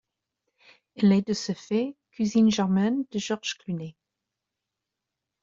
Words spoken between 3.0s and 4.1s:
de George Clooney.